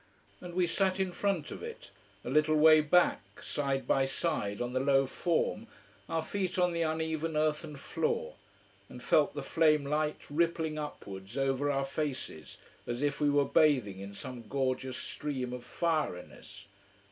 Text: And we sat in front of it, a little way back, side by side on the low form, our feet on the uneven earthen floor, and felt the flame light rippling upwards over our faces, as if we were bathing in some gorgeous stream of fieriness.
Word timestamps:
And 0.39 0.55
we 0.55 0.65
sat 0.65 0.99
in 0.99 1.11
front 1.11 1.51
of 1.51 1.61
it, 1.61 1.91
a 2.25 2.29
little 2.31 2.55
way 2.55 2.81
back, 2.81 3.21
side 3.43 3.87
by 3.87 4.07
side 4.07 4.59
on 4.59 4.73
the 4.73 4.79
low 4.79 5.05
form, 5.05 5.67
our 6.09 6.23
feet 6.25 6.57
on 6.57 6.73
the 6.73 6.81
uneven 6.81 7.37
earthen 7.37 7.75
floor, 7.77 8.33
and 8.89 9.03
felt 9.03 9.35
the 9.35 9.43
flame 9.43 9.85
light 9.85 10.21
rippling 10.27 10.79
upwards 10.79 11.37
over 11.37 11.69
our 11.69 11.85
faces, 11.85 12.57
as 12.87 13.03
if 13.03 13.21
we 13.21 13.29
were 13.29 13.45
bathing 13.45 13.99
in 13.99 14.15
some 14.15 14.41
gorgeous 14.47 14.97
stream 14.97 15.53
of 15.53 15.63
fieriness. 15.63 16.63